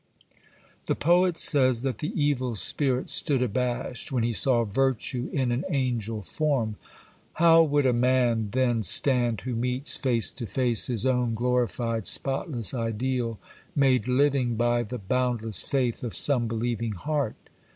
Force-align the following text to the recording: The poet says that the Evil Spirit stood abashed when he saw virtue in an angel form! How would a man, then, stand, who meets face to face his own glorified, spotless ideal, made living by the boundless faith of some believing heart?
The 0.87 0.95
poet 0.95 1.37
says 1.37 1.83
that 1.83 1.99
the 1.99 2.11
Evil 2.19 2.55
Spirit 2.55 3.07
stood 3.07 3.43
abashed 3.43 4.11
when 4.11 4.23
he 4.23 4.33
saw 4.33 4.63
virtue 4.63 5.29
in 5.31 5.51
an 5.51 5.63
angel 5.69 6.23
form! 6.23 6.75
How 7.33 7.61
would 7.61 7.85
a 7.85 7.93
man, 7.93 8.49
then, 8.51 8.81
stand, 8.81 9.41
who 9.41 9.53
meets 9.53 9.97
face 9.97 10.31
to 10.31 10.47
face 10.47 10.87
his 10.87 11.05
own 11.05 11.35
glorified, 11.35 12.07
spotless 12.07 12.73
ideal, 12.73 13.37
made 13.75 14.07
living 14.07 14.55
by 14.55 14.81
the 14.81 14.97
boundless 14.97 15.61
faith 15.61 16.01
of 16.03 16.15
some 16.15 16.47
believing 16.47 16.93
heart? 16.93 17.35